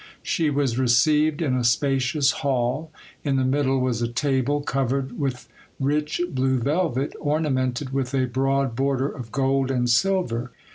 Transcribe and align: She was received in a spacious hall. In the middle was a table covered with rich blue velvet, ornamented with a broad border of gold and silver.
She 0.23 0.49
was 0.49 0.79
received 0.79 1.43
in 1.43 1.55
a 1.55 1.63
spacious 1.63 2.31
hall. 2.41 2.91
In 3.23 3.35
the 3.35 3.45
middle 3.45 3.79
was 3.79 4.01
a 4.01 4.07
table 4.07 4.61
covered 4.61 5.19
with 5.19 5.47
rich 5.79 6.19
blue 6.31 6.57
velvet, 6.57 7.13
ornamented 7.19 7.91
with 7.93 8.11
a 8.15 8.25
broad 8.25 8.75
border 8.75 9.09
of 9.09 9.31
gold 9.31 9.69
and 9.69 9.87
silver. 9.87 10.51